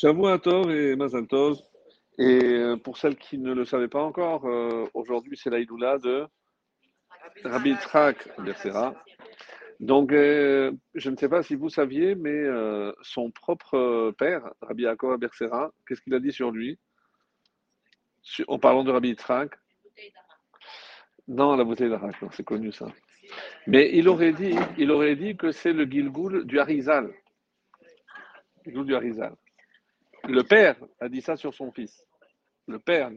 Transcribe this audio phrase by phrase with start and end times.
[0.00, 1.58] J'avoue Tov et Mazal Tov.
[2.16, 6.26] Et euh, pour celles qui ne le savaient pas encore, euh, aujourd'hui c'est l'Aïdoula de
[7.44, 8.94] Rabbi Trak Bersera.
[9.78, 12.46] Donc, euh, je ne sais pas si vous saviez, mais
[13.02, 16.78] son propre père, Rabbi Yaakov Bersera, qu'est-ce qu'il a dit sur lui?
[18.48, 19.52] En parlant de Rabbi Trak
[21.28, 22.86] Non, la bouteille d'Arak, c'est connu ça.
[23.66, 27.12] Mais il aurait dit, il aurait dit que c'est le Gilgoul du Harizal.
[28.64, 29.36] Gilgoul du Harizal.
[30.28, 32.04] Le père a dit ça sur son fils.
[32.66, 33.10] Le père.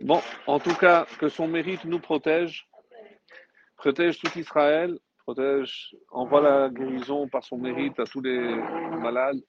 [0.00, 2.68] Bon, en tout cas, que son mérite nous protège,
[3.76, 9.40] protège tout Israël, protège, envoie la guérison par son mérite à tous les malades.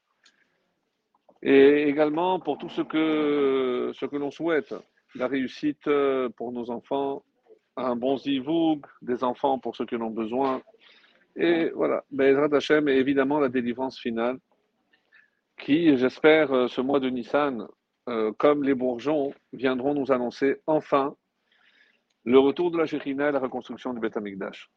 [1.44, 4.74] Et également pour tout ce que, ce que l'on souhaite,
[5.16, 5.90] la réussite
[6.38, 7.24] pour nos enfants,
[7.76, 10.62] un bon zivoug, des enfants pour ceux qui en ont besoin.
[11.36, 14.40] Et voilà, Bezrat Hashem et évidemment la délivrance finale
[15.68, 17.68] qui, j'espère, euh, ce mois de Nissan,
[18.08, 21.14] euh, comme les bourgeons, viendront nous annoncer enfin
[22.24, 24.72] le retour de la Shekhinah et la reconstruction du Beth Amikdash.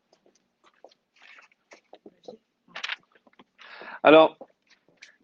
[4.02, 4.36] Alors,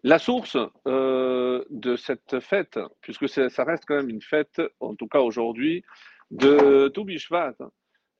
[0.03, 0.55] la source
[0.87, 5.83] euh, de cette fête, puisque ça reste quand même une fête, en tout cas aujourd'hui,
[6.31, 7.55] de Toubishvat,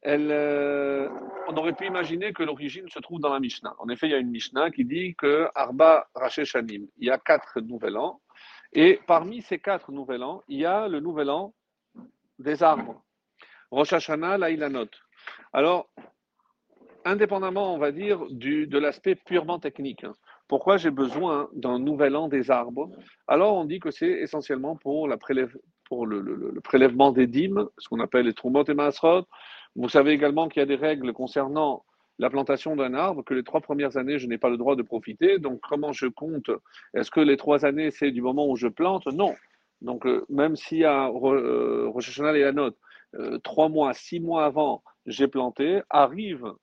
[0.06, 1.10] euh,
[1.48, 3.76] on aurait pu imaginer que l'origine se trouve dans la Mishnah.
[3.80, 7.18] En effet, il y a une Mishnah qui dit que Arba Racheshanim, il y a
[7.18, 8.22] quatre nouvel an,
[8.74, 11.54] et parmi ces quatre nouvel an, il y a le nouvel an
[12.40, 13.04] des arbres.
[13.72, 14.90] Rosh Hashanah, Lailanot.
[15.52, 15.90] Alors,
[17.04, 20.14] indépendamment, on va dire, du, de l'aspect purement technique, hein,
[20.48, 22.90] pourquoi j'ai besoin d'un nouvel an des arbres?
[23.28, 25.18] Alors, on dit que c'est essentiellement pour, la
[25.88, 29.24] pour le, prélèvement des dîmes, ce qu'on appelle les Trumot et Masrot,
[29.76, 31.84] vous savez également qu'il y a des règles concernant
[32.20, 34.82] la plantation d'un arbre, que les trois premières années, je n'ai pas le droit de
[34.82, 35.38] profiter.
[35.38, 36.50] Donc, comment je compte?
[36.96, 39.06] Est-ce que les trois années, c'est du moment où je plante?
[39.08, 39.36] Non.
[39.82, 42.76] Donc, euh, même s'il y a euh, et la note,
[43.16, 46.54] euh, trois mois, six mois avant, j'ai planté, arrive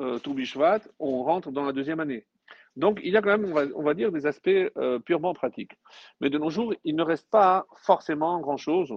[0.00, 2.24] euh, Toubishvat, on rentre dans la deuxième année.
[2.76, 4.50] Donc, il y a quand même, on va, on va dire, des aspects
[5.04, 5.72] purement pratiques.
[6.20, 8.94] Mais de nos jours, il ne reste pas forcément grand-chose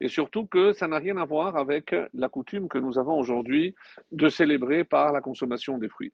[0.00, 3.74] et surtout que ça n'a rien à voir avec la coutume que nous avons aujourd'hui
[4.12, 6.12] de célébrer par la consommation des fruits.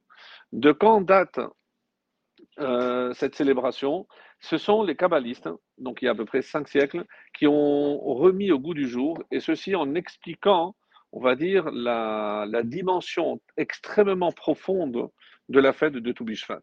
[0.52, 1.40] De quand date
[2.58, 4.06] euh, cette célébration?
[4.40, 7.98] Ce sont les kabbalistes, donc il y a à peu près cinq siècles, qui ont
[7.98, 10.74] remis au goût du jour, et ceci en expliquant,
[11.12, 15.08] on va dire, la, dimension extrêmement profonde
[15.48, 16.60] de la fête de Toubishvat.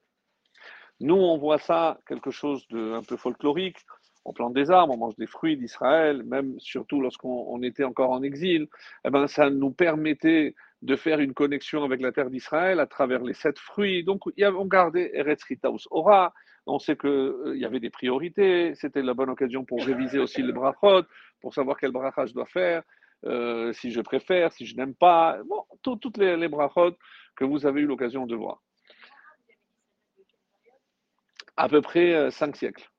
[1.00, 3.78] Nous, on voit ça quelque chose de un peu folklorique
[4.26, 8.22] on plante des arbres, on mange des fruits d'Israël, même surtout lorsqu'on était encore en
[8.22, 8.68] exil,
[9.06, 13.24] eh ben, ça nous permettait de faire une connexion avec la terre d'Israël à travers
[13.24, 14.04] les sept fruits.
[14.04, 16.34] Donc, on gardait Eretz Ritaus Ora.
[16.68, 18.76] On sait qu'il euh, y avait des priorités.
[18.76, 21.04] C'était la bonne occasion pour réviser aussi le brachot,
[21.42, 22.84] pour savoir quel brachot je dois faire,
[23.26, 25.40] euh, si je préfère, si je n'aime pas.
[25.50, 26.96] Bon, toutes les, les brachot
[27.36, 28.62] que vous avez eu l'occasion de voir.
[31.60, 32.90] À peu près euh, cinq siècles.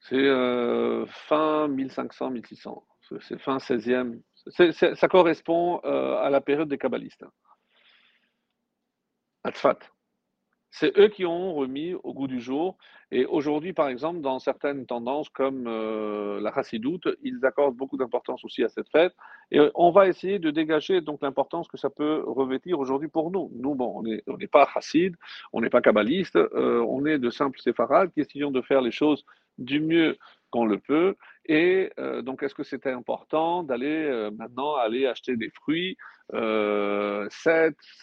[0.00, 2.82] C'est euh, fin 1500-1600.
[3.20, 4.20] C'est fin 16e.
[4.96, 7.24] ça correspond euh, à la période des kabbalistes.
[9.44, 9.78] Atfat.
[10.74, 12.78] C'est eux qui ont remis au goût du jour.
[13.10, 18.42] Et aujourd'hui, par exemple, dans certaines tendances comme euh, la chassidoute, ils accordent beaucoup d'importance
[18.42, 19.14] aussi à cette fête.
[19.50, 23.50] Et on va essayer de dégager donc l'importance que ça peut revêtir aujourd'hui pour nous.
[23.54, 25.14] Nous, bon, on n'est pas chassid,
[25.52, 29.26] on n'est pas kabbaliste, on est de simples séfarades qui essayons de faire les choses
[29.58, 30.16] du mieux
[30.52, 31.16] qu'on le peut.
[31.46, 35.96] Et euh, donc, est-ce que c'était important d'aller euh, maintenant aller acheter des fruits,
[36.30, 37.28] 7, euh,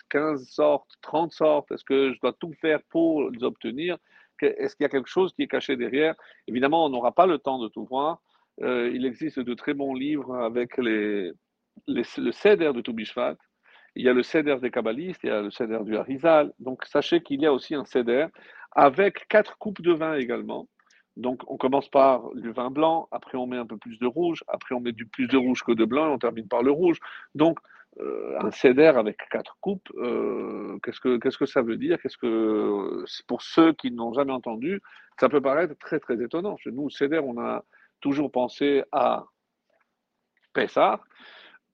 [0.10, 1.72] 15 sortes, 30 sortes?
[1.72, 3.98] Est-ce que je dois tout faire pour les obtenir?
[4.42, 6.16] Est-ce qu'il y a quelque chose qui est caché derrière?
[6.48, 8.22] Évidemment, on n'aura pas le temps de tout voir.
[8.62, 11.34] il existe de très bons livres avec le
[12.32, 13.36] céder de Toubishvat.
[13.96, 16.54] Il y a le céder des Kabbalistes, il y a le céder du Harizal.
[16.59, 18.28] Donc, sachez qu'il y a aussi un céder
[18.72, 20.68] avec quatre coupes de vin également.
[21.20, 24.44] Donc, on commence par du vin blanc, après on met un peu plus de rouge,
[24.48, 26.72] après on met du plus de rouge que de blanc et on termine par le
[26.72, 27.00] rouge.
[27.36, 27.60] Donc,
[28.00, 32.00] euh, un céder avec quatre coupes, euh, qu'est-ce, que, que ça veut dire?
[32.02, 34.82] Qu'est-ce que pour ceux qui n'ont jamais entendu,
[35.20, 36.56] ça peut paraître très très étonnant.
[36.58, 37.66] Chez nous, céder, on a
[38.00, 39.26] toujours pensé à
[40.54, 41.02] Pessah,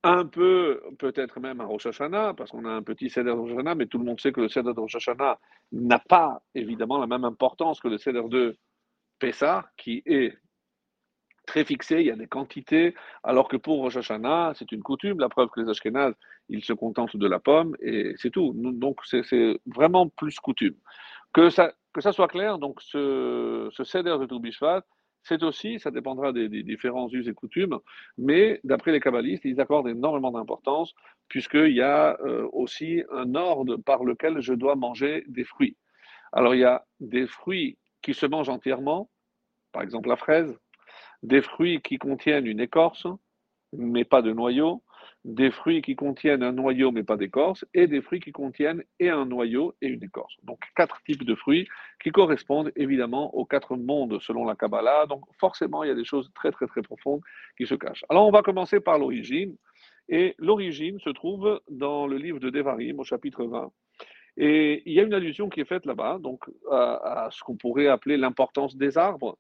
[0.02, 3.52] un peu peut-être même à Rosh Hashanah, parce qu'on a un petit céder de Rosh
[3.52, 5.38] Hashanah, mais tout le monde sait que le céder de Rosh Hashanah
[5.72, 8.58] n'a pas évidemment la même importance que le céder de
[9.20, 10.38] Pessah qui est
[11.46, 15.20] très fixé, il y a des quantités, alors que pour Rosh Hashanah, c'est une coutume,
[15.20, 16.16] la preuve que les Ashkénazes,
[16.50, 18.54] ils se contentent de la pomme et c'est tout.
[18.56, 19.24] Donc c'est
[19.66, 20.76] vraiment plus coutume.
[21.34, 21.72] Que ça,
[22.12, 24.84] soit clair, donc ce, ce de Toubishvat,
[25.24, 27.80] c'est aussi, ça dépendra des, différents us et coutumes,
[28.18, 30.94] mais d'après les kabbalistes, ils accordent énormément d'importance,
[31.28, 35.78] puisqu'il y a euh, aussi un ordre par lequel je dois manger des fruits.
[36.32, 39.10] Alors il y a des fruits qui se mangent entièrement,
[39.72, 40.56] par exemple la fraise,
[41.24, 43.08] des fruits qui contiennent une écorce,
[43.74, 44.84] mais pas de noyau,
[45.24, 49.10] des fruits qui contiennent un noyau mais pas d'écorce, et des fruits qui contiennent et
[49.10, 50.36] un noyau et une écorce.
[50.44, 51.68] Donc quatre types de fruits
[52.00, 55.08] qui correspondent évidemment aux quatre mondes selon la Kabbalah.
[55.08, 57.22] Donc forcément, il y a des choses très très très profondes
[57.58, 58.06] qui se cachent.
[58.10, 59.56] Alors on va commencer par l'origine.
[60.10, 63.72] Et l'origine se trouve dans le livre de Devarim au chapitre 20.
[64.38, 67.88] Et il y a une allusion qui est faite là-bas, donc à, ce qu'on pourrait
[67.88, 69.38] appeler l'importance des arbres.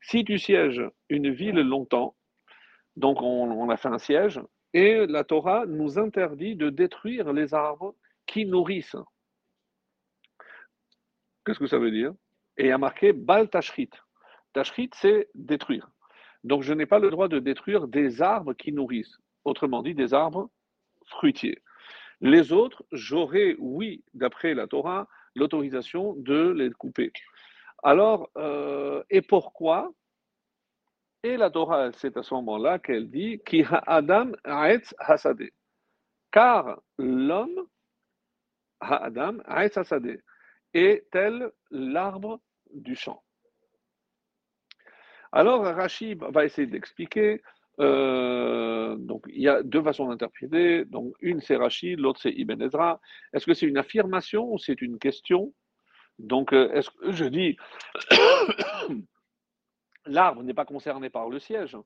[0.00, 2.14] Si tu sièges une ville longtemps,
[2.96, 4.40] donc on a fait un siège,
[4.72, 7.94] et la Torah nous interdit de détruire les arbres
[8.26, 8.96] qui nourrissent.
[11.44, 12.12] Qu'est-ce que ça veut dire?
[12.58, 13.90] Et il y a marqué Bal Tashrit.
[14.52, 15.88] Tashrit, c'est détruire.
[16.44, 19.18] Donc je n'ai pas le droit de détruire des arbres qui nourrissent.
[19.44, 20.50] Autrement dit, des arbres
[21.06, 21.62] fruitiers.
[22.20, 27.12] Les autres, j'aurais, oui, d'après la Torah, l'autorisation de les couper.
[27.82, 29.92] Alors, euh, et pourquoi?
[31.22, 34.94] Et la Torah, c'est à ce moment-là qu'elle dit Ki Adam Aetz.
[36.30, 37.66] Car l'homme,
[38.80, 40.22] Adam Aetz Hasade,
[40.72, 42.40] est tel l'arbre
[42.72, 43.22] du champ.
[45.32, 47.42] Alors, Rachid va essayer d'expliquer.
[47.80, 50.84] Euh, donc, il y a deux façons d'interpréter.
[50.84, 53.00] Donc, une c'est Rachid, l'autre c'est Ibn Ezra.
[53.32, 55.52] Est-ce que c'est une affirmation ou c'est une question?
[56.18, 57.56] Donc, euh, est-ce que je dis
[60.06, 61.76] l'arbre n'est pas concerné par le siège,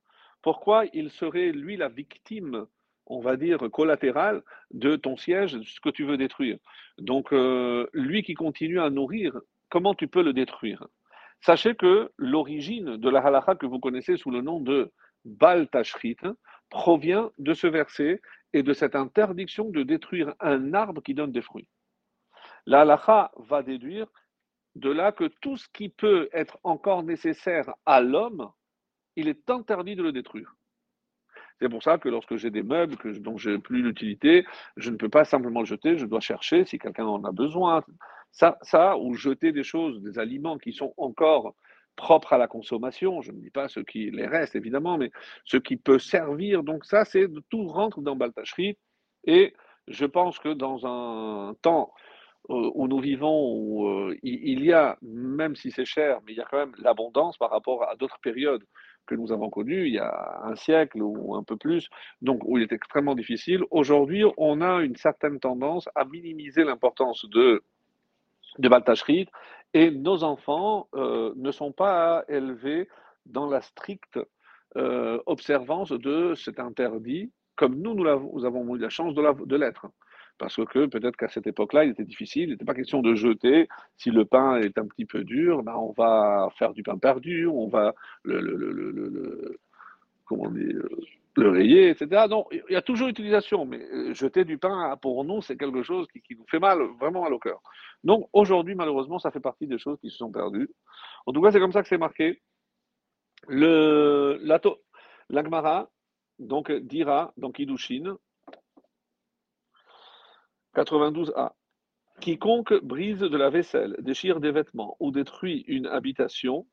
[0.43, 2.67] pourquoi il serait, lui, la victime,
[3.07, 6.59] on va dire, collatérale de ton siège, ce que tu veux détruire?
[6.99, 10.87] Donc, euh, lui qui continue à nourrir, comment tu peux le détruire?
[11.41, 14.93] Sachez que l'origine de la halakha que vous connaissez sous le nom de
[15.25, 16.17] Bal Tashrit
[16.71, 18.21] provient de ce verset
[18.53, 21.69] et de cette interdiction de détruire un arbre qui donne des fruits.
[22.67, 24.07] La va déduire
[24.77, 28.51] de là que tout ce qui peut être encore nécessaire à l'homme,
[29.17, 30.55] il est interdit de le détruire.
[31.61, 34.47] C'est pour ça que lorsque j'ai des meubles que, dont je n'ai plus l'utilité,
[34.77, 37.85] je ne peux pas simplement le jeter, je dois chercher si quelqu'un en a besoin.
[38.33, 41.55] Ça, ça, ou jeter des choses, des aliments qui sont encore
[41.97, 45.11] propres à la consommation, je ne dis pas ce qui les reste évidemment, mais
[45.45, 46.63] ce qui peut servir.
[46.63, 48.79] Donc ça, c'est tout rentre dans Baltachri.
[49.25, 49.55] Et
[49.87, 51.93] je pense que dans un temps
[52.49, 56.39] euh, où nous vivons, où euh, il y a, même si c'est cher, mais il
[56.39, 58.65] y a quand même l'abondance par rapport à d'autres périodes
[59.07, 61.89] que nous avons connues, il y a un siècle ou un peu plus,
[62.23, 63.63] donc où il est extrêmement difficile.
[63.71, 67.63] Aujourd'hui, on a une certaine tendance à minimiser l'importance de,
[68.59, 68.69] de
[69.75, 72.89] et nos enfants euh, ne sont pas élevés
[73.27, 74.19] dans la stricte
[75.27, 79.89] observance de cet interdit, comme nous, nous, avons eu la chance de l'être
[80.41, 83.69] parce que peut-être qu'à cette époque-là, il était difficile, il n'était pas question de jeter.
[83.99, 87.47] Si le pain est un petit peu dur, ben on va faire du pain perdu,
[87.47, 87.95] on va
[88.25, 89.59] le, le, le, le
[90.25, 90.51] comment
[91.37, 92.27] le rayer, etc.
[92.29, 95.83] Donc, il y a toujours utilisation, mais euh, jeter du pain, pour nous, c'est quelque
[95.83, 97.61] chose qui, qui, nous fait mal, vraiment mal au cœur.
[98.03, 100.71] Donc, aujourd'hui, malheureusement, ça fait partie des choses qui se sont perdues.
[101.27, 102.41] En tout cas, c'est comme ça que c'est marqué.
[103.49, 104.41] Le,
[105.29, 105.89] l'Agmara,
[106.39, 108.17] donc, dira, donc Idushin,
[110.75, 111.53] 92a.
[112.21, 116.67] Quiconque brise de la vaisselle, déchire des vêtements ou détruit une habitation,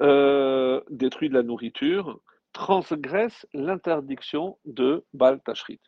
[0.00, 2.20] euh, détruit de la nourriture,
[2.52, 5.80] transgresse l'interdiction de Bal Tashrit.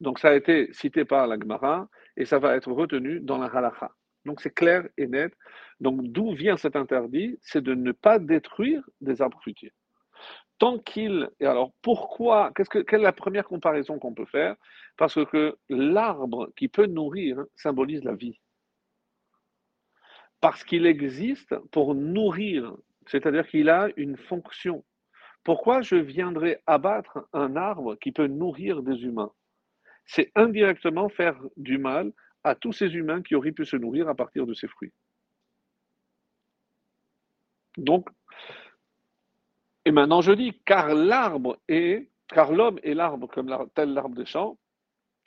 [0.00, 3.46] Donc ça a été cité par la Gemara et ça va être retenu dans la
[3.46, 3.90] Halacha.
[4.24, 5.32] Donc c'est clair et net.
[5.80, 7.38] Donc d'où vient cet interdit?
[7.42, 9.72] C'est de ne pas détruire des arbres fruitiers
[10.58, 11.30] tant qu'il.
[11.40, 14.56] Et alors, pourquoi que, Quelle est la première comparaison qu'on peut faire?
[14.96, 18.38] Parce que l'arbre qui peut nourrir symbolise la vie.
[20.40, 22.74] Parce qu'il existe pour nourrir,
[23.06, 24.84] c'est-à-dire qu'il a une fonction.
[25.46, 29.30] Pourquoi je viendrais abattre un arbre qui peut nourrir des humains?
[30.04, 32.12] C'est indirectement faire du mal
[32.42, 34.92] à tous ces humains qui auraient pu se nourrir à partir de ces fruits.
[37.76, 38.08] Donc,
[39.84, 44.26] et maintenant je dis, car l'arbre est, car l'homme est l'arbre comme tel l'arbre des
[44.26, 44.58] champs,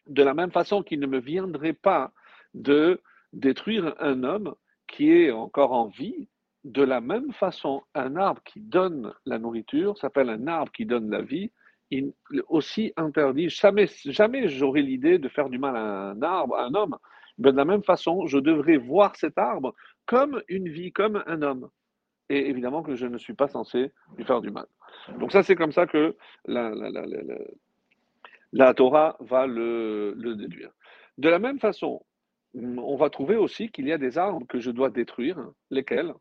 [0.06, 2.12] de la même façon qu'il ne me viendrait pas
[2.54, 4.54] de détruire un homme
[4.86, 6.28] qui est encore en vie,
[6.70, 11.10] de la même façon, un arbre qui donne la nourriture s'appelle un arbre qui donne
[11.10, 11.52] la vie,
[11.90, 12.14] il
[12.48, 13.50] aussi interdit.
[13.50, 16.96] Jamais, jamais l'idée de faire du mal à un arbre, à un homme.
[17.40, 19.74] Mais de la même façon, je devrais voir cet arbre
[20.06, 21.70] comme une vie, comme un homme.
[22.30, 24.68] Et évidemment que je ne suis pas censé lui faire du mal.
[25.20, 26.76] Donc ça, c'est comme ça que la,
[28.76, 30.70] Torah va le, déduire.
[31.18, 32.06] De la même façon,
[32.54, 35.40] on va trouver aussi qu'il y a des arbres que je dois détruire,
[35.72, 36.14] lesquels?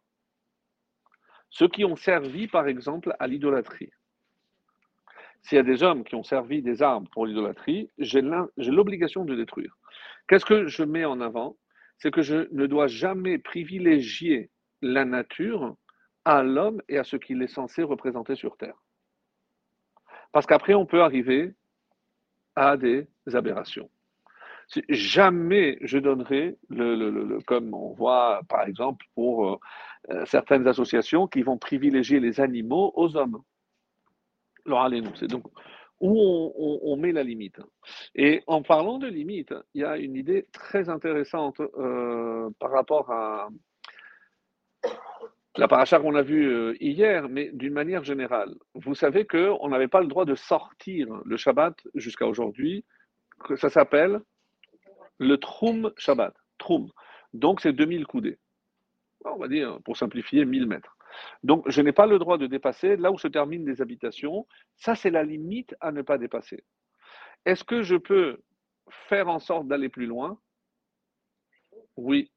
[1.50, 3.90] Ceux qui ont servi, par exemple, à l'idolâtrie.
[5.42, 9.34] S'il y a des hommes qui ont servi des arbres pour l'idolâtrie, j'ai l'obligation de
[9.34, 9.76] détruire.
[10.26, 11.56] Qu'est-ce que je mets en avant?
[11.96, 14.50] C'est que je ne dois jamais privilégier
[14.82, 15.76] la nature
[16.24, 18.76] à l'homme et à ce qu'il est censé représenter sur Terre.
[20.32, 21.54] Parce qu'après, on peut arriver
[22.54, 23.90] à des aberrations.
[24.88, 29.60] Jamais je donnerai, le, comme on voit par exemple pour
[30.10, 33.42] euh, certaines associations qui vont privilégier les animaux aux hommes.
[34.66, 35.44] Alors allez-nous, c'est donc
[36.00, 36.52] où
[36.84, 37.60] on, met la limite.
[38.14, 43.10] Et en parlant de limite, il y a une idée très intéressante euh, par rapport
[43.10, 43.48] à,
[45.56, 48.54] la paracha qu'on a vue euh, hier, mais d'une manière générale.
[48.74, 52.84] Vous savez qu'on n'avait pas le droit de sortir le Shabbat jusqu'à aujourd'hui.
[53.56, 54.20] Ça s'appelle
[55.18, 56.34] le Troum Shabbat.
[56.58, 56.90] Troum.
[57.32, 58.38] Donc c'est 2000 coudées.
[59.24, 60.96] On va dire, pour simplifier, 1000 mètres.
[61.42, 64.46] Donc je n'ai pas le droit de dépasser là où se terminent les habitations.
[64.76, 66.64] Ça, c'est la limite à ne pas dépasser.
[67.44, 68.40] Est-ce que je peux
[69.08, 70.38] faire en sorte d'aller plus loin?
[71.96, 72.30] Oui.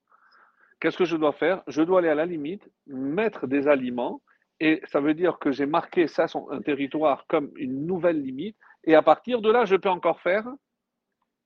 [0.80, 1.64] Qu'est-ce que je dois faire?
[1.68, 4.22] Je dois aller à la limite, mettre des aliments,
[4.60, 8.96] et ça veut dire que j'ai marqué ça, un territoire, comme une nouvelle limite, et
[8.96, 10.48] à partir de là, je peux encore faire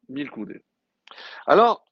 [0.09, 0.63] 1000 coudées.
[1.45, 1.85] Alors,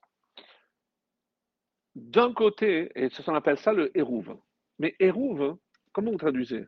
[1.94, 4.36] d'un côté, et ça on appelle ça le hérouve.
[4.78, 5.56] Mais hérouve,
[5.92, 6.66] comment vous traduisez?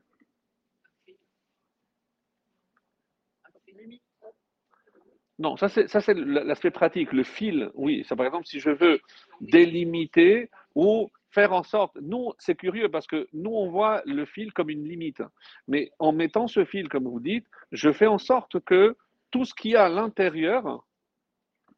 [5.39, 8.05] Non, ça c'est l'aspect pratique, le fil, oui.
[8.09, 9.01] Ça, par exemple, si je veux
[9.43, 14.55] délimiter ou faire en sorte, nous, c'est curieux parce que nous, on voit le fil
[14.55, 15.23] comme une limite.
[15.69, 18.97] Mais en mettant ce fil, comme vous dites, je fais en sorte que
[19.31, 20.87] tout ce qu'il y a à l'intérieur,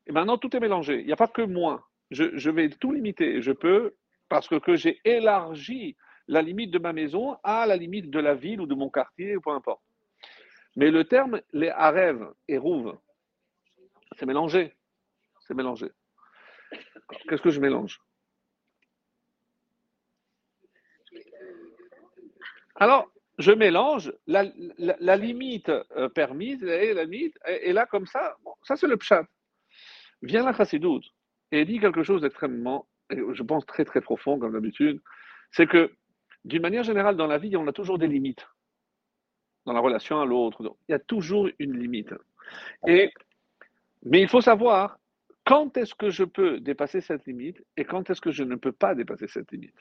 [0.08, 1.00] et maintenant tout est mélangé.
[1.00, 1.86] Il n'y a pas que moi.
[2.10, 3.42] Je, vais tout limiter.
[3.42, 3.94] Je peux,
[4.30, 5.96] parce que, que j'ai élargi
[6.26, 9.36] la limite de ma maison à la limite de la ville ou de mon quartier,
[9.36, 9.82] ou peu importe.
[10.76, 12.98] Mais le terme, les arèves et rouves,
[14.18, 14.74] c'est mélangé.
[15.40, 15.90] C'est mélangé.
[17.28, 18.00] Qu'est-ce que je mélange?
[22.76, 24.44] Alors, je mélange la,
[25.16, 29.24] limite euh, permise et là, comme ça, ça c'est le pshat.
[30.22, 31.04] Vient la chassidoute
[31.52, 35.00] et dit quelque chose d'extrêmement, je pense très très profond, comme d'habitude,
[35.50, 35.92] c'est que
[36.44, 38.46] d'une manière générale, dans la vie, on a toujours des limites
[39.66, 40.76] dans la relation à l'autre.
[40.88, 42.14] Il y a toujours une limite.
[42.86, 43.12] Et
[44.04, 44.98] mais il faut savoir
[45.44, 48.72] quand est-ce que je peux dépasser cette limite et quand est-ce que je ne peux
[48.72, 49.78] pas dépasser cette limite?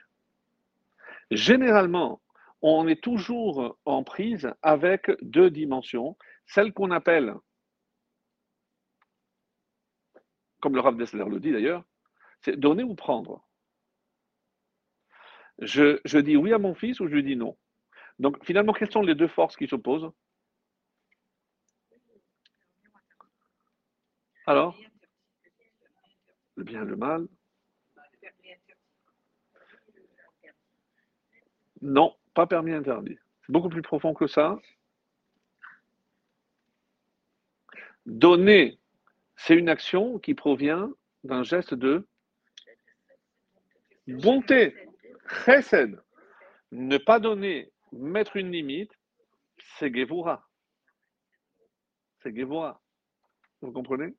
[1.32, 2.22] Généralement,
[2.62, 7.34] on est toujours en prise avec deux dimensions, celle qu'on appelle,
[10.60, 11.84] comme le Rav Dessler le dit d'ailleurs,
[12.42, 13.46] c'est donner ou prendre.
[15.60, 17.58] Je, je dis oui à mon fils ou je dis non.
[18.20, 20.12] Donc finalement, quelles sont les deux forces qui s'opposent?
[24.46, 24.78] Alors?
[26.56, 27.28] Le bien et le mal
[31.82, 33.18] Non, pas permis interdit.
[33.46, 34.58] C'est beaucoup plus profond que ça.
[38.06, 38.80] Donner,
[39.38, 40.92] c'est une action qui provient
[41.24, 42.08] d'un geste de
[44.08, 44.76] bonté,
[45.46, 46.02] chesed.
[46.72, 48.92] Ne pas donner, mettre une limite,
[49.78, 50.46] c'est Gevura.
[52.22, 52.82] C'est Gevura.
[53.62, 54.14] Vous comprenez?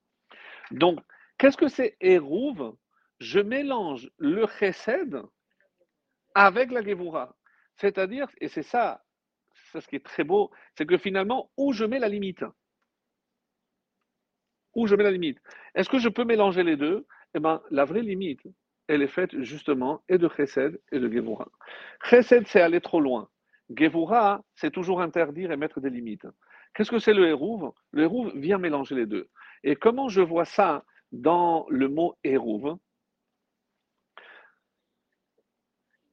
[0.71, 1.01] Donc,
[1.37, 2.77] qu'est-ce que c'est Hérouve
[3.19, 5.23] Je mélange le chesed
[6.35, 7.37] avec la Gevura.
[7.77, 9.05] C'est-à-dire, et c'est ça,
[9.73, 12.45] c'est ce qui est très beau, c'est que finalement, où je mets la limite?
[14.75, 15.39] Où je mets la limite?
[15.75, 17.07] Est-ce que je peux mélanger les deux?
[17.35, 18.43] Eh bien, la vraie limite,
[18.87, 21.49] elle est faite justement et de chesed et de Gevura.
[22.05, 23.29] Chesed, c'est aller trop loin.
[23.77, 26.27] Gevura, c'est toujours interdire et mettre des limites.
[26.75, 29.29] Qu'est-ce que c'est le Hérouve Le Hérouve vient mélanger les deux.
[29.63, 32.79] Et comment je vois ça dans le mot Hérouve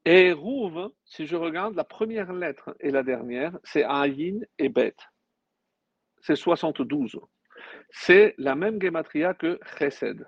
[0.06, 4.96] Hérouve, si je regarde la première lettre et la dernière, c'est Ayin et Bet.
[6.22, 7.20] C'est 72.
[7.98, 10.28] C'est la même gematria que Chesed.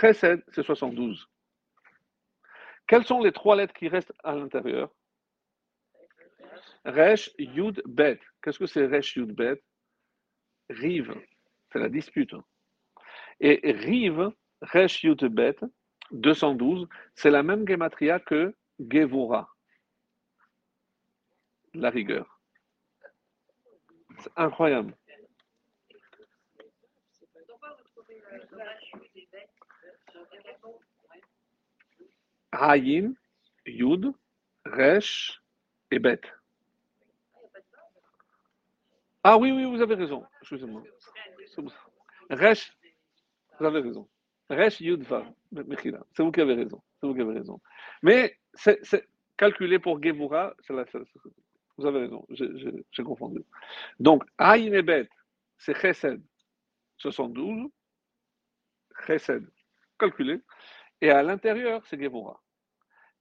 [0.00, 1.28] Chesed, c'est 72.
[2.88, 4.90] Quelles sont les trois lettres qui restent à l'intérieur?
[6.84, 8.18] Resh, Yud, Bet.
[8.42, 9.62] Qu'est-ce que c'est Resh, Yud, Bet?
[10.70, 11.14] Rive,
[11.70, 12.34] c'est la dispute.
[13.38, 15.56] Et Rive, Resh Bet,
[16.10, 19.48] 212, c'est la même gematria que Gevura.
[21.74, 22.40] La rigueur.
[24.18, 24.96] C'est incroyable.
[32.52, 33.14] Ayin,
[33.66, 34.12] Yud,
[34.64, 35.40] Resh
[35.90, 36.20] et Bet.
[39.22, 40.24] Ah oui, oui, vous avez raison.
[40.40, 40.82] Excusez-moi.
[42.30, 42.76] Resh,
[43.58, 44.08] vous avez raison.
[44.48, 45.26] Resh Yud Vav.
[46.12, 46.82] C'est vous qui avez raison.
[47.00, 47.60] C'est vous qui avez raison.
[48.02, 50.54] Mais c'est calculé pour Gevura.
[51.76, 52.26] Vous avez raison.
[52.30, 53.44] J'ai confondu.
[53.98, 55.08] Donc, Aïn et Bet,
[55.58, 56.22] c'est Chesed
[56.98, 57.70] 72.
[59.06, 59.46] Chesed
[59.98, 60.40] calculé.
[61.00, 62.40] Et à l'intérieur, c'est Gevura.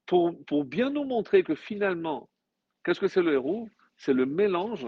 [0.06, 2.30] Pour, pour bien nous montrer que finalement,
[2.84, 3.70] qu'est-ce que c'est le héros?
[3.98, 4.88] C'est le mélange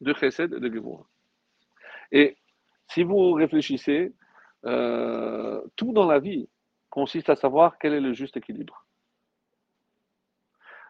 [0.00, 1.04] de Chesed et de Gevura.
[2.12, 2.36] Et
[2.88, 4.12] si vous réfléchissez,
[4.66, 6.48] euh, tout dans la vie
[6.90, 8.84] consiste à savoir quel est le juste équilibre.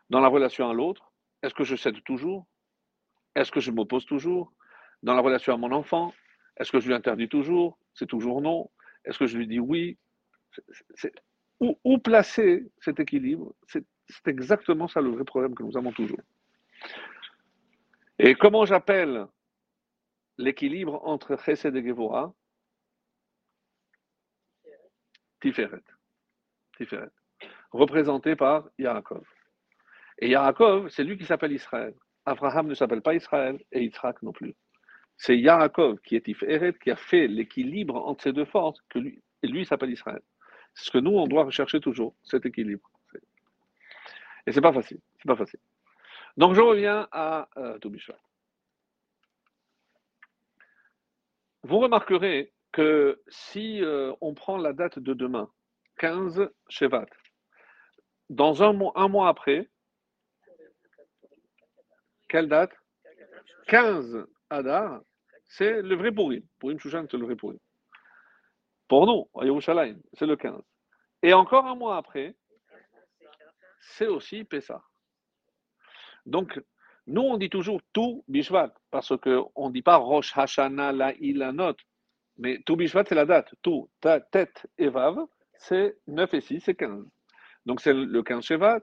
[0.09, 2.47] Dans la relation à l'autre, est-ce que je cède toujours?
[3.35, 4.53] Est-ce que je m'oppose toujours?
[5.03, 6.13] Dans la relation à mon enfant,
[6.57, 7.79] est-ce que je lui interdis toujours?
[7.95, 8.71] C'est toujours non.
[9.05, 9.97] Est-ce que je lui dis oui?
[11.61, 13.55] Où, placer cet équilibre?
[13.67, 13.85] C'est
[14.27, 16.21] exactement ça le vrai problème que nous avons toujours.
[18.19, 19.27] Et comment j'appelle
[20.39, 22.35] l'équilibre entre Chesed et Gevora
[25.41, 25.83] Tiferet.
[26.77, 27.09] Tiferet.
[27.73, 29.25] Représenté par Yaakov.
[30.19, 31.95] Et Yaakov, c'est lui qui s'appelle Israël.
[32.27, 34.55] Abraham ne s'appelle pas Israël et Yitzhak non plus.
[35.17, 39.67] C'est Yaakov qui est Tiferet, qui a fait l'équilibre entre ces deux forces, que lui
[39.67, 40.23] s'appelle Israël.
[40.75, 42.89] C'est ce que nous, on doit rechercher toujours, cet équilibre.
[44.47, 45.01] Et c'est pas facile.
[45.19, 45.61] C'est pas facile.
[46.37, 47.79] Donc je reviens à euh,
[51.63, 55.51] Vous remarquerez que si euh, on prend la date de demain,
[55.99, 57.07] 15 Shevat,
[58.31, 59.69] dans un mois, après,
[62.29, 62.73] quelle date?
[63.67, 65.01] 15 Adar,
[65.47, 66.43] c'est le vrai Purim.
[66.59, 67.59] Purim Shushan, c'est le vrai Purim.
[68.91, 70.61] Pour nous, Yerushalayim, c'est le 15.
[71.23, 72.35] Et encore un mois après,
[73.79, 74.83] c'est aussi Pessah.
[76.27, 76.61] Donc,
[77.07, 81.77] nous, on dit toujours tout Bishvat, parce qu'on ne dit pas Rosh Hashanah la Ilanot,
[82.37, 83.55] mais tout Bishvat, c'est la date.
[83.63, 85.25] Tout, ta, tête et Vav,
[85.57, 87.05] c'est 9 et 6, c'est 15.
[87.67, 88.81] Donc, c'est le 15 Shevat.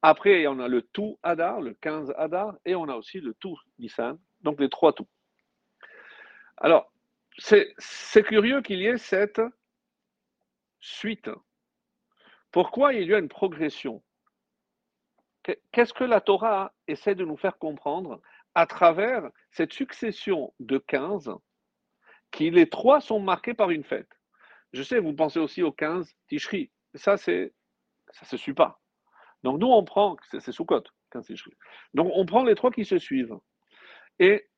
[0.00, 3.58] Après, on a le tout Adar, le 15 Adar, et on a aussi le tout
[3.78, 5.08] Nissan, donc les trois tout.
[6.56, 6.91] Alors,
[7.38, 9.40] c'est curieux qu'il y ait cette
[10.80, 11.30] suite.
[12.50, 14.02] Pourquoi il y a une progression?
[15.72, 18.20] Qu'est-ce que la Torah essaie de nous faire comprendre
[18.54, 21.30] à travers cette succession de 15
[22.30, 24.10] qui les trois sont marqués par une fête?
[24.72, 26.70] Je sais, vous pensez aussi au 15 Tishri.
[26.94, 27.52] Ça, c'est
[28.12, 28.80] ça se suit pas.
[29.42, 31.52] Donc nous, on prend, c'est Sukkot, 15 Tishri.
[31.94, 33.36] Donc on prend les trois qui se suivent.
[34.18, 34.48] Et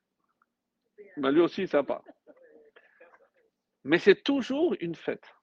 [1.17, 2.03] ben, lui aussi, ça pas.
[3.85, 5.35] Mais c'est toujours une fête.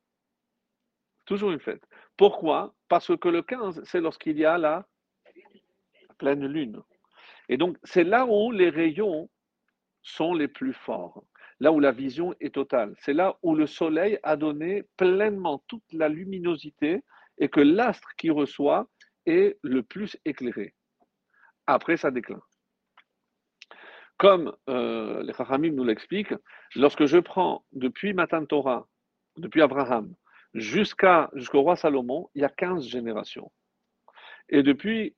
[1.25, 1.83] Toujours une fête.
[2.17, 2.75] Pourquoi?
[2.87, 4.87] Parce que le 15, c'est lorsqu'il y a la
[6.17, 6.81] pleine lune.
[7.49, 9.29] Et donc, c'est là où les rayons
[10.01, 11.23] sont les plus forts,
[11.59, 12.95] là où la vision est totale.
[12.99, 17.03] C'est là où le soleil a donné pleinement toute la luminosité
[17.37, 18.87] et que l'astre qui reçoit
[19.25, 20.73] est le plus éclairé.
[21.67, 22.41] Après, ça déclin.
[24.21, 26.35] Comme euh, les Chachamim nous l'expliquent,
[26.75, 28.87] lorsque je prends depuis Matan Torah,
[29.37, 30.13] depuis Abraham,
[30.53, 33.51] jusqu'au roi Salomon, il y a 15 générations.
[34.47, 35.15] Et depuis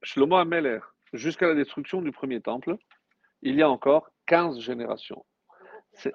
[0.00, 0.78] Shlomo Ameler,
[1.12, 2.78] jusqu'à la destruction du premier temple,
[3.42, 5.26] il y a encore 15 générations.
[5.92, 6.14] C'est,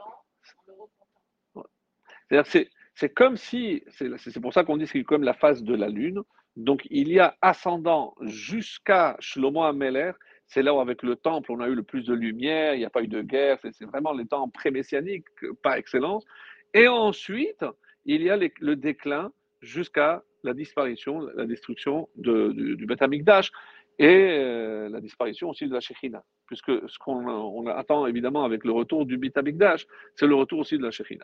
[2.96, 5.90] c'est comme si, c'est pour ça qu'on dit que c'est comme la phase de la
[5.90, 6.24] lune.
[6.56, 10.14] Donc il y a ascendant jusqu'à Shlomo Ameler,
[10.52, 12.86] c'est là où avec le temple on a eu le plus de lumière, il n'y
[12.86, 15.26] a pas eu de guerre, c'est vraiment les temps pré-messianiques
[15.64, 16.26] par excellence.
[16.74, 17.66] Et ensuite,
[18.06, 23.52] il y a le déclin jusqu'à la disparition, la destruction du, du Beth Amikdash
[23.98, 26.24] et euh, la disparition aussi de la Shekhina.
[26.48, 30.78] Puisque ce qu'on attend évidemment avec le retour du Beth Amikdash, c'est le retour aussi
[30.78, 31.24] de la Shekhina.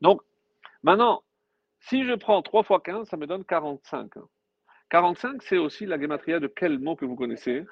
[0.00, 0.22] Donc,
[0.82, 1.22] maintenant,
[1.80, 4.12] si je prends 3 fois 15, ça me donne 45.
[4.88, 7.64] 45, c'est aussi la gematria de quel mot que vous connaissez?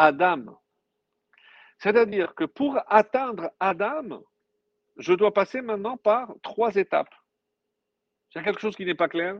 [0.00, 0.58] Adam.
[1.78, 4.22] C'est-à-dire que pour atteindre Adam,
[4.96, 7.14] je dois passer maintenant par trois étapes.
[8.30, 9.38] S'il y quelque chose qui n'est pas clair,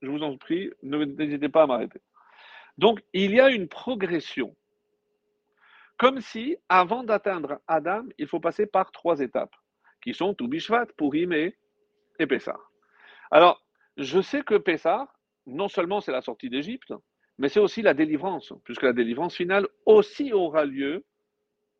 [0.00, 2.00] je vous en prie, n'hésitez pas à m'arrêter.
[2.78, 4.56] Donc, il y a une progression.
[5.98, 9.54] Comme si, avant d'atteindre Adam, il faut passer par trois étapes,
[10.02, 11.58] qui sont Toubishvat, Purim et,
[12.20, 12.60] et Pessah.
[13.32, 13.60] Alors,
[13.96, 15.12] je sais que Pessah,
[15.46, 16.94] non seulement c'est la sortie d'Égypte,
[17.40, 21.06] mais c'est aussi la délivrance, puisque la délivrance finale aussi aura lieu,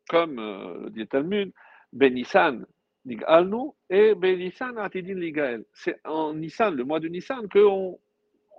[0.09, 1.53] comme euh, dit Talmud,
[1.93, 2.65] Benissan
[3.05, 5.63] Nigalnu et Benissan Atidin Ligael.
[5.71, 7.99] C'est en Nissan, le mois de Nissan, qu'on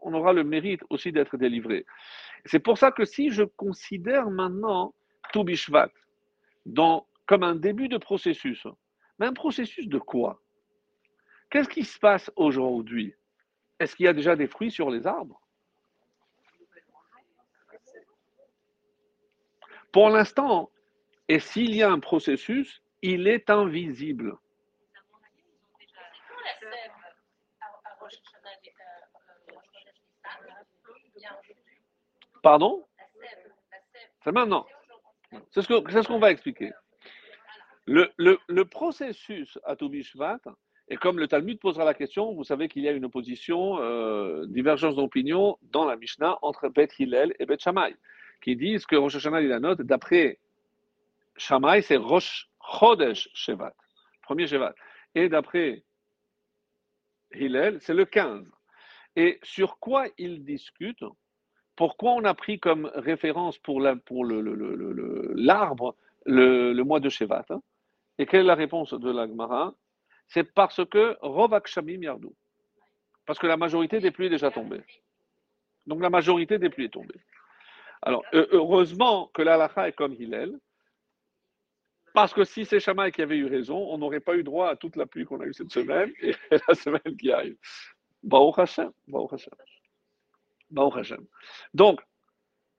[0.03, 1.87] on aura le mérite aussi d'être délivré.
[2.45, 4.95] C'est pour ça que si je considère maintenant
[5.33, 5.91] Toubishvat
[7.27, 8.65] comme un début de processus,
[9.19, 10.41] mais un processus de quoi?
[11.51, 13.13] Qu'est-ce qui se passe aujourd'hui?
[13.81, 15.42] Est-ce qu'il y a déjà des fruits sur les arbres?
[19.93, 20.71] Pour l'instant,
[21.29, 24.37] et s'il y a un processus, il est invisible.
[32.43, 32.85] Pardon?
[34.25, 34.67] C'est maintenant.
[35.51, 36.73] C'est ce qu'on va expliquer.
[37.87, 40.41] Le, processus à Toubishvat,
[40.89, 44.47] et comme le Talmud posera la question, vous savez qu'il y a une opposition, euh,
[44.47, 47.97] divergence d'opinion dans la Mishnah entre Beth Hillel et Beth Shammai,
[48.43, 50.39] qui disent que Rosh Hashanah, il la note, d'après
[51.37, 53.75] Shammai, c'est Rosh Chodesh Shevat,
[54.23, 54.75] premier Shevat.
[55.15, 55.83] Et d'après
[57.35, 58.45] Hillel, c'est le 15.
[59.17, 61.05] Et sur quoi ils discutent
[61.77, 64.41] Pourquoi on a pris comme référence pour l'arbre le,
[66.73, 67.63] le, mois de Shevat hein?
[68.19, 69.75] Et quelle est la réponse de l'Agmara
[70.29, 72.35] C'est parce que Rovak Shamim Yardou.
[73.27, 74.83] Parce que la majorité des pluies est déjà tombée.
[75.87, 77.21] Donc la majorité des pluies est tombée.
[78.03, 80.59] Alors, heureusement que l'Alacha est comme Hillel,
[82.15, 84.77] parce que si c'est Shamaï qui avait eu raison, on n'aurait pas eu droit à
[84.77, 86.35] toute la pluie qu'on a eue cette semaine et
[86.69, 87.57] la semaine qui arrive.
[88.31, 88.91] Hashem,
[89.33, 89.53] Hashem.
[90.77, 91.27] Hashem.
[91.75, 92.01] Donc,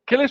[0.05, 0.27] quel est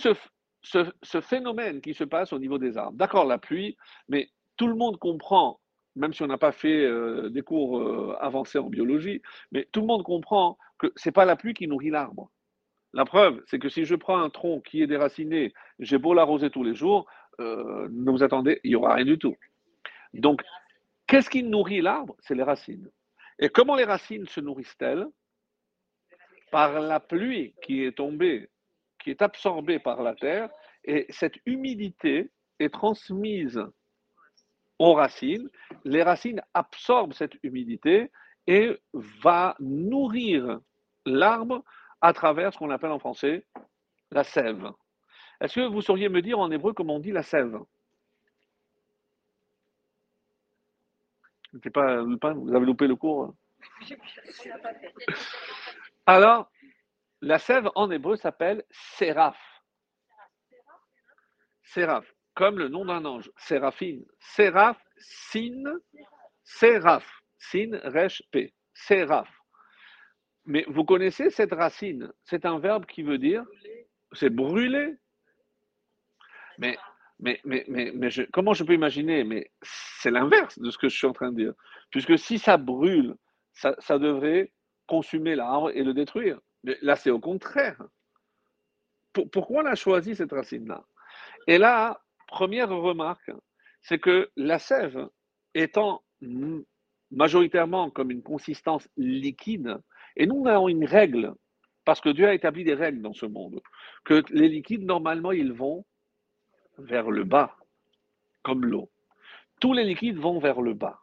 [0.61, 2.97] ce, phénomène qui se passe au niveau des arbres?
[2.97, 3.75] D'accord, la pluie,
[4.07, 5.59] mais tout le monde comprend,
[5.95, 6.87] même si on n'a pas fait
[7.29, 11.35] des cours avancés en biologie, mais tout le monde comprend que ce n'est pas la
[11.35, 12.31] pluie qui nourrit l'arbre.
[12.93, 16.51] La preuve, c'est que si je prends un tronc qui est déraciné, j'ai beau l'arroser
[16.51, 17.07] tous les jours,
[17.39, 19.35] euh, ne vous attendez, il n'y aura rien du tout.
[20.13, 20.43] Donc,
[21.07, 22.15] qu'est-ce qui nourrit l'arbre?
[22.19, 22.89] C'est les racines.
[23.39, 25.07] Et comment les racines se nourrissent-elles?
[26.51, 28.49] Par la pluie qui est tombée,
[28.99, 30.49] qui est absorbée par la terre,
[30.83, 32.29] et cette humidité
[32.59, 33.59] est transmise
[34.77, 35.49] aux racines.
[35.83, 38.11] Les racines absorbent cette humidité
[38.45, 40.59] et va nourrir
[41.05, 41.63] l'arbre
[42.03, 43.45] à travers ce qu'on appelle en français
[44.11, 44.69] la sève.
[45.39, 47.57] Est-ce que vous sauriez me dire en hébreu comment on dit la sève?
[51.73, 53.33] Pas, Vous avez loupé le cours
[56.05, 56.51] Alors,
[57.21, 59.39] la sève en hébreu s'appelle séraph.
[61.63, 63.31] Séraph, comme le nom d'un ange.
[63.37, 64.03] Séraphine.
[64.19, 65.79] Séraph, sin,
[66.43, 67.09] séraph.
[67.37, 68.53] Sin, resh, p.
[68.73, 69.42] Séraph.
[70.45, 72.11] Mais vous connaissez cette racine?
[72.23, 73.45] C'est un verbe qui veut dire
[74.13, 74.95] c'est brûler.
[76.57, 76.77] Mais,
[78.31, 79.23] comment je peux imaginer?
[79.23, 81.53] Mais c'est l'inverse de ce que je suis en train de dire.
[81.89, 83.15] Puisque si ça brûle,
[83.53, 84.51] ça, devrait
[84.87, 86.39] consumer l'arbre et le détruire.
[86.63, 87.81] Mais là, c'est au contraire.
[89.13, 90.83] pourquoi on a choisi cette racine-là?
[91.47, 93.31] Et là, première remarque,
[93.81, 95.07] c'est que la sève,
[95.53, 96.03] étant
[97.11, 99.77] majoritairement comme une consistance liquide,
[100.15, 101.33] et nous, avons une règle,
[101.85, 103.61] parce que Dieu a établi des règles dans ce monde,
[104.03, 105.85] que les liquides, normalement, ils vont
[106.77, 107.55] vers le bas,
[108.41, 108.89] comme l'eau.
[109.59, 110.99] Tous les liquides vont vers le bas.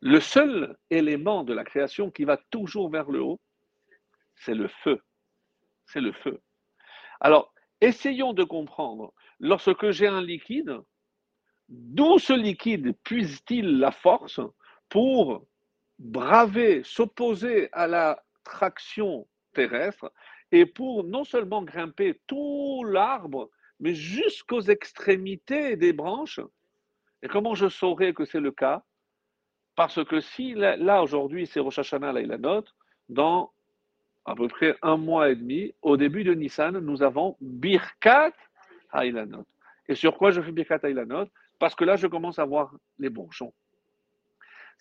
[0.00, 3.40] Le seul élément de la création qui va toujours vers le haut,
[4.34, 5.00] c'est le feu.
[5.86, 6.40] C'est le feu.
[7.20, 10.80] Alors, essayons de comprendre, lorsque j'ai un liquide,
[11.68, 14.40] d'où ce liquide puise-t-il la force
[14.88, 15.46] pour
[16.02, 20.12] braver, s'opposer à la traction terrestre
[20.50, 26.40] et pour non seulement grimper tout l'arbre, mais jusqu'aux extrémités des branches.
[27.22, 28.82] Et comment je saurais que c'est le cas?
[29.76, 32.62] Parce que si là, aujourd'hui c'est Rosh Hashanah, là la
[33.08, 33.52] dans
[34.24, 38.32] à peu près un mois et demi, au début de Nissan, nous avons Birkat
[38.90, 39.46] Haïlanot.
[39.88, 41.26] Et sur quoi je fais Birkat Haïlanot?
[41.58, 43.52] Parce que là, je commence à voir les bourgeons.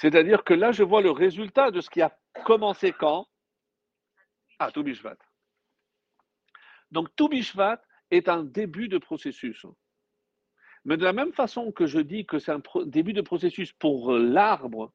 [0.01, 3.27] C'est-à-dire que là, je vois le résultat de ce qui a commencé quand?
[4.57, 5.17] À Toubishvat.
[6.89, 9.65] Donc, Toubishvat, est un début de processus.
[10.85, 14.13] Mais de la même façon que je dis que c'est un début de processus pour
[14.13, 14.91] l'arbre,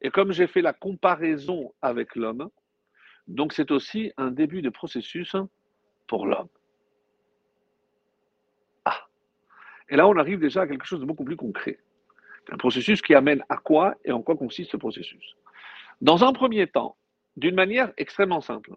[0.00, 2.50] et comme j'ai fait la comparaison avec l'homme,
[3.28, 5.36] donc c'est aussi un début de processus
[6.08, 6.48] pour l'homme.
[8.84, 9.06] Ah
[9.88, 11.78] Et là, on arrive déjà à quelque chose de beaucoup plus concret.
[12.50, 15.36] Un processus qui amène à quoi et en quoi consiste ce processus.
[16.00, 16.96] Dans un premier temps,
[17.36, 18.74] d'une manière extrêmement simple.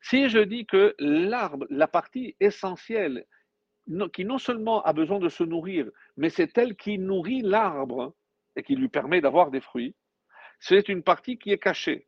[0.00, 3.24] Si je dis que l'arbre, la partie essentielle,
[4.12, 8.14] qui non seulement a besoin de se nourrir, mais c'est elle qui nourrit l'arbre
[8.56, 9.94] et qui lui permet d'avoir des fruits,
[10.58, 12.06] c'est une partie qui est cachée.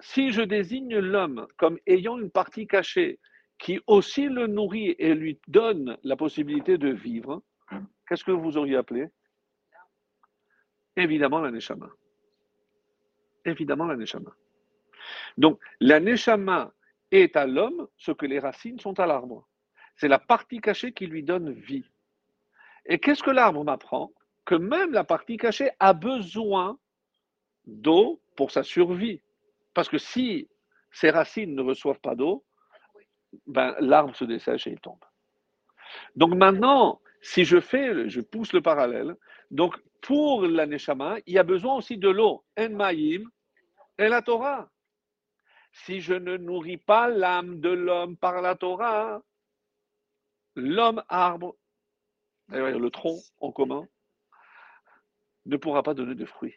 [0.00, 3.18] Si je désigne l'homme comme ayant une partie cachée
[3.58, 7.42] qui aussi le nourrit et lui donne la possibilité de vivre,
[8.08, 9.08] qu'est-ce que vous auriez appelé?
[10.98, 11.88] Évidemment la Neshama.
[13.44, 14.32] Évidemment la Neshama.
[15.38, 16.72] Donc la Neshama
[17.12, 19.46] est à l'homme ce que les racines sont à l'arbre.
[19.94, 21.88] C'est la partie cachée qui lui donne vie.
[22.84, 24.12] Et qu'est-ce que l'arbre m'apprend?
[24.44, 26.76] Que même la partie cachée a besoin
[27.66, 29.22] d'eau pour sa survie.
[29.74, 30.48] Parce que si
[30.90, 32.44] ses racines ne reçoivent pas d'eau,
[33.46, 35.04] ben, l'arbre se dessèche et il tombe.
[36.16, 39.14] Donc maintenant, si je fais, je pousse le parallèle,
[39.50, 42.44] donc pour la il y a besoin aussi de l'eau.
[42.58, 43.28] En maïm
[43.98, 44.70] et la Torah.
[45.72, 49.22] Si je ne nourris pas l'âme de l'homme par la Torah,
[50.56, 51.56] l'homme arbre,
[52.48, 53.86] le tronc en commun,
[55.46, 56.54] ne pourra pas donner de fruits.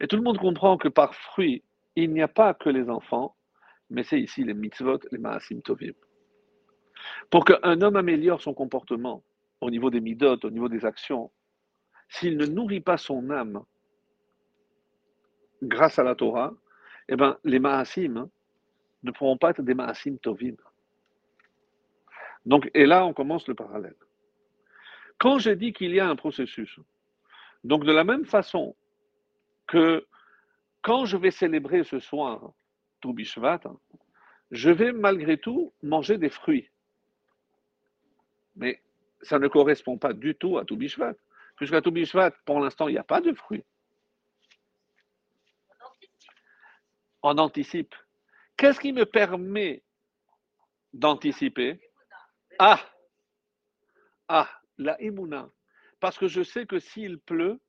[0.00, 1.62] Et tout le monde comprend que par fruits,
[1.94, 3.34] il n'y a pas que les enfants,
[3.90, 5.94] mais c'est ici les mitzvot, les maasim tovim.
[7.30, 9.22] Pour qu'un homme améliore son comportement
[9.60, 11.30] au niveau des midot, au niveau des actions,
[12.08, 13.64] s'il ne nourrit pas son âme
[15.62, 16.54] grâce à la Torah,
[17.08, 18.28] eh ben, les maasim
[19.02, 20.56] ne pourront pas être des maasim tovim.
[22.44, 23.96] Donc, et là, on commence le parallèle.
[25.18, 26.78] Quand j'ai dit qu'il y a un processus,
[27.64, 28.76] donc de la même façon
[29.66, 30.06] que
[30.82, 32.52] quand je vais célébrer ce soir
[33.00, 33.62] Toubishvat,
[34.50, 36.70] je vais malgré tout manger des fruits.
[38.54, 38.80] Mais
[39.22, 41.14] ça ne correspond pas du tout à Toubishvat,
[41.56, 43.64] puisqu'à Toubishvat, pour l'instant, il n'y a pas de fruits.
[47.22, 47.94] On anticipe.
[48.56, 49.82] Qu'est-ce qui me permet
[50.92, 51.80] d'anticiper?
[52.58, 52.80] Ah
[54.28, 54.48] Ah,
[54.78, 55.50] la imuna.
[56.00, 57.60] Parce que je sais que s'il pleut,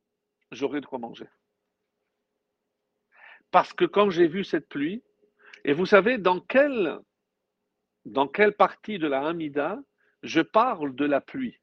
[0.52, 1.28] j'aurai de quoi manger.
[3.50, 5.02] Parce que quand j'ai vu cette pluie,
[5.64, 6.98] et vous savez dans quelle,
[8.04, 9.78] dans quelle partie de la Hamida
[10.22, 11.58] je parle de la pluie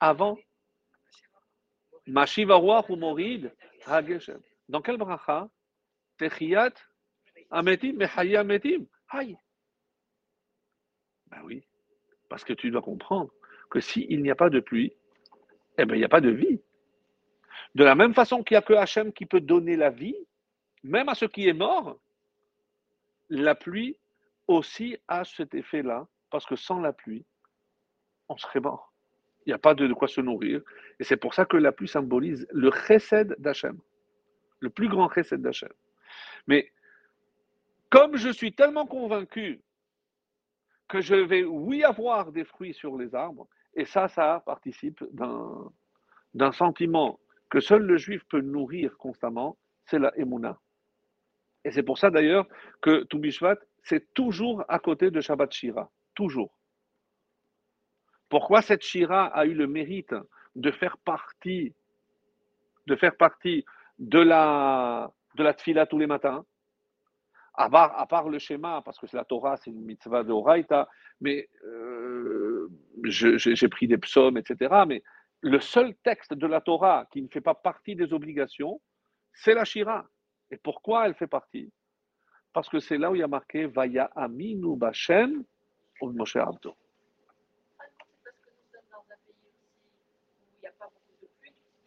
[0.00, 0.36] Avant
[2.06, 3.52] ou Morid
[4.68, 5.48] Dans quel bracha?
[6.18, 6.74] Techiyat
[7.50, 8.86] Ametim, Mechaya Ametim.
[9.10, 9.38] Aïe.
[11.28, 11.64] Ben oui,
[12.28, 13.32] parce que tu dois comprendre
[13.70, 14.92] que s'il n'y a pas de pluie,
[15.78, 16.60] eh ben il n'y a pas de vie.
[17.74, 20.16] De la même façon qu'il n'y a que Hachem qui peut donner la vie,
[20.82, 21.98] même à ce qui est mort,
[23.28, 23.96] la pluie
[24.48, 27.24] aussi a cet effet-là, parce que sans la pluie,
[28.28, 28.92] on serait mort.
[29.44, 30.62] Il n'y a pas de, quoi se nourrir.
[31.00, 33.78] Et c'est pour ça que la pluie symbolise le chesed d'Hachem,
[34.60, 35.72] le plus grand chesed d'Hachem.
[36.46, 36.72] Mais
[37.90, 39.60] comme je suis tellement convaincu
[40.88, 46.52] que je vais, oui, avoir des fruits sur les arbres, et ça, ça participe d'un
[46.52, 50.58] sentiment que seul le juif peut nourrir constamment, c'est la Emouna.
[51.64, 52.46] Et c'est pour ça d'ailleurs
[52.80, 55.90] que Toubishvat, c'est toujours à côté de Shabbat Shira.
[56.14, 56.54] Toujours.
[58.28, 60.14] Pourquoi cette Shira a eu le mérite
[60.54, 61.74] de faire partie,
[62.86, 63.64] de faire partie
[63.98, 66.44] de la, de la tfila tous les matins?
[67.54, 70.88] À part, le schéma, parce que la Torah, c'est une mitzvah de Horaïta,
[71.20, 72.70] mais euh,
[73.04, 74.84] j'ai pris des psaumes, etc.
[74.86, 75.02] Mais
[75.42, 78.80] le seul texte de la Torah qui ne fait pas partie des obligations,
[79.34, 80.06] c'est la Shira.
[80.50, 81.70] Et pourquoi elle fait partie?
[82.52, 85.44] Parce que c'est là où il y a marqué Vaya Aminu Bashem
[86.00, 86.76] ou Moshe Abdo.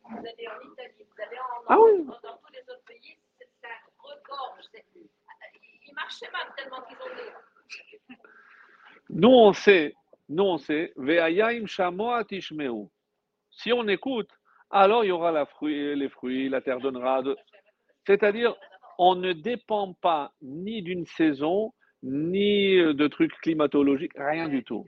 [0.07, 2.05] Vous allez en Italie, vous allez en ah oui.
[2.05, 3.17] dans tous les autres pays,
[3.61, 4.69] ça regorge.
[5.87, 8.15] Ils marchaient mal tellement qu'ils ont des.
[9.09, 9.95] Nous on sait,
[10.29, 10.93] nous on sait.
[13.51, 14.29] Si on écoute,
[14.69, 17.21] alors il y aura la fruit, les fruits, la terre donnera.
[17.23, 17.35] De...
[18.05, 18.55] C'est-à-dire,
[18.97, 24.85] on ne dépend pas ni d'une saison, ni de trucs climatologiques, rien du tout.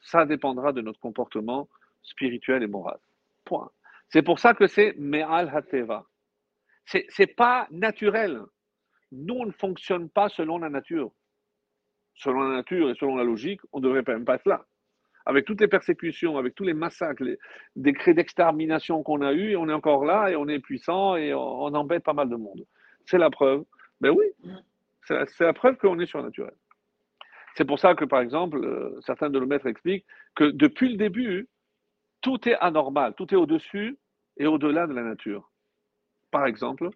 [0.00, 1.68] Ça dépendra de notre comportement
[2.02, 2.98] spirituel et moral.
[3.44, 3.70] Point.
[4.08, 6.04] C'est pour ça que c'est Me'al Hateva.
[6.86, 8.40] C'est n'est pas naturel.
[9.12, 11.12] Nous, on ne fonctionne pas selon la nature.
[12.14, 14.64] Selon la nature et selon la logique, on ne devrait même pas être là
[15.26, 17.38] avec toutes les persécutions, avec tous les massacres, les
[17.76, 21.74] décrets d'extermination qu'on a eus, on est encore là et on est puissant et on,
[21.74, 22.64] embête pas mal de monde.
[23.06, 23.64] C'est la preuve.
[24.00, 24.26] Ben oui,
[25.02, 26.54] c'est la, preuve qu'on est surnaturel.
[27.56, 28.60] C'est pour ça que, par exemple,
[29.00, 31.48] certains de nos maîtres expliquent que depuis le début,
[32.20, 33.96] tout est anormal, tout est au-dessus
[34.36, 35.50] et au-delà de la nature.
[36.30, 36.90] Par exemple,